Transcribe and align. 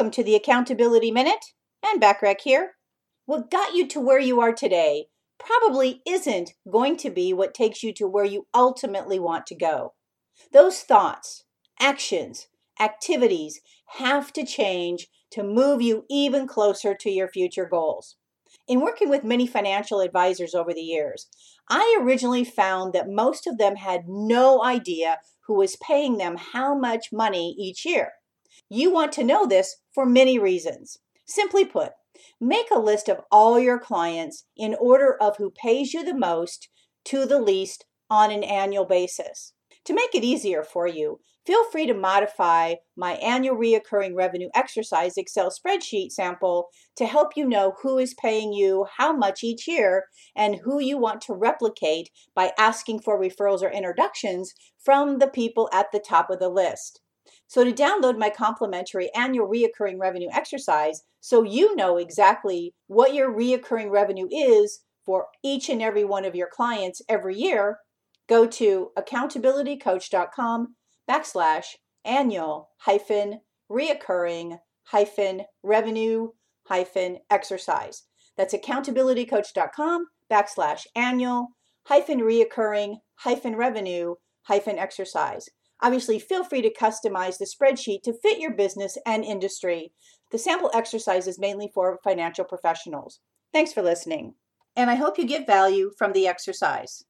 Welcome 0.00 0.12
to 0.12 0.24
the 0.24 0.34
Accountability 0.34 1.10
Minute, 1.10 1.44
Anne 1.86 2.00
Bachrach 2.00 2.40
here. 2.40 2.76
What 3.26 3.50
got 3.50 3.74
you 3.74 3.86
to 3.88 4.00
where 4.00 4.18
you 4.18 4.40
are 4.40 4.54
today 4.54 5.08
probably 5.38 6.00
isn't 6.06 6.54
going 6.72 6.96
to 6.96 7.10
be 7.10 7.34
what 7.34 7.52
takes 7.52 7.82
you 7.82 7.92
to 7.92 8.08
where 8.08 8.24
you 8.24 8.46
ultimately 8.54 9.18
want 9.18 9.46
to 9.48 9.54
go. 9.54 9.92
Those 10.54 10.80
thoughts, 10.80 11.44
actions, 11.78 12.46
activities 12.80 13.60
have 13.98 14.32
to 14.32 14.46
change 14.46 15.08
to 15.32 15.42
move 15.42 15.82
you 15.82 16.06
even 16.08 16.46
closer 16.46 16.94
to 16.94 17.10
your 17.10 17.28
future 17.28 17.68
goals. 17.70 18.16
In 18.66 18.80
working 18.80 19.10
with 19.10 19.22
many 19.22 19.46
financial 19.46 20.00
advisors 20.00 20.54
over 20.54 20.72
the 20.72 20.80
years, 20.80 21.28
I 21.68 22.00
originally 22.00 22.44
found 22.44 22.94
that 22.94 23.06
most 23.06 23.46
of 23.46 23.58
them 23.58 23.76
had 23.76 24.08
no 24.08 24.64
idea 24.64 25.18
who 25.46 25.56
was 25.56 25.76
paying 25.76 26.16
them 26.16 26.38
how 26.38 26.74
much 26.74 27.12
money 27.12 27.54
each 27.58 27.84
year. 27.84 28.12
You 28.72 28.92
want 28.92 29.10
to 29.14 29.24
know 29.24 29.46
this 29.46 29.78
for 29.92 30.06
many 30.06 30.38
reasons. 30.38 30.98
Simply 31.26 31.64
put, 31.64 31.90
make 32.40 32.70
a 32.70 32.78
list 32.78 33.08
of 33.08 33.20
all 33.28 33.58
your 33.58 33.80
clients 33.80 34.44
in 34.56 34.76
order 34.78 35.16
of 35.20 35.38
who 35.38 35.50
pays 35.50 35.92
you 35.92 36.04
the 36.04 36.14
most 36.14 36.68
to 37.06 37.26
the 37.26 37.40
least 37.40 37.84
on 38.08 38.30
an 38.30 38.44
annual 38.44 38.84
basis. 38.84 39.54
To 39.86 39.92
make 39.92 40.14
it 40.14 40.22
easier 40.22 40.62
for 40.62 40.86
you, 40.86 41.18
feel 41.44 41.68
free 41.68 41.88
to 41.88 41.94
modify 41.94 42.74
my 42.96 43.14
annual 43.14 43.56
reoccurring 43.56 44.14
revenue 44.14 44.50
exercise 44.54 45.16
Excel 45.16 45.50
spreadsheet 45.50 46.12
sample 46.12 46.68
to 46.94 47.06
help 47.06 47.32
you 47.34 47.48
know 47.48 47.74
who 47.82 47.98
is 47.98 48.14
paying 48.14 48.52
you 48.52 48.86
how 48.98 49.12
much 49.12 49.42
each 49.42 49.66
year 49.66 50.04
and 50.36 50.60
who 50.62 50.78
you 50.78 50.96
want 50.96 51.22
to 51.22 51.34
replicate 51.34 52.08
by 52.36 52.52
asking 52.56 53.00
for 53.00 53.20
referrals 53.20 53.62
or 53.62 53.70
introductions 53.70 54.52
from 54.78 55.18
the 55.18 55.26
people 55.26 55.68
at 55.72 55.86
the 55.90 55.98
top 55.98 56.30
of 56.30 56.38
the 56.38 56.48
list. 56.48 57.00
So 57.46 57.64
to 57.64 57.72
download 57.72 58.18
my 58.18 58.30
complimentary 58.30 59.10
annual 59.14 59.48
reoccurring 59.48 59.98
revenue 59.98 60.28
exercise 60.32 61.02
so 61.20 61.42
you 61.42 61.76
know 61.76 61.96
exactly 61.96 62.74
what 62.86 63.14
your 63.14 63.32
reoccurring 63.32 63.90
revenue 63.90 64.28
is 64.30 64.80
for 65.04 65.26
each 65.42 65.68
and 65.68 65.82
every 65.82 66.04
one 66.04 66.24
of 66.24 66.34
your 66.34 66.48
clients 66.48 67.02
every 67.08 67.36
year, 67.36 67.78
go 68.28 68.46
to 68.46 68.90
accountabilitycoach.com 68.96 70.74
backslash 71.08 71.66
annual 72.04 72.70
hyphen 72.78 73.40
reoccurring 73.70 74.58
hyphen 74.84 75.42
revenue 75.62 76.28
hyphen 76.66 77.18
exercise. 77.30 78.04
That's 78.36 78.54
accountabilitycoach.com 78.54 80.06
backslash 80.30 80.86
annual 80.94 81.48
hyphen 81.84 82.20
reoccurring 82.20 82.98
hyphen 83.16 83.56
revenue 83.56 84.14
hyphen 84.42 84.78
exercise. 84.78 85.48
Obviously, 85.82 86.18
feel 86.18 86.44
free 86.44 86.62
to 86.62 86.72
customize 86.72 87.38
the 87.38 87.46
spreadsheet 87.46 88.02
to 88.02 88.12
fit 88.12 88.38
your 88.38 88.52
business 88.52 88.98
and 89.06 89.24
industry. 89.24 89.92
The 90.30 90.38
sample 90.38 90.70
exercise 90.74 91.26
is 91.26 91.38
mainly 91.38 91.70
for 91.72 91.98
financial 92.04 92.44
professionals. 92.44 93.20
Thanks 93.52 93.72
for 93.72 93.82
listening, 93.82 94.34
and 94.76 94.90
I 94.90 94.94
hope 94.94 95.18
you 95.18 95.26
get 95.26 95.46
value 95.46 95.90
from 95.96 96.12
the 96.12 96.26
exercise. 96.26 97.04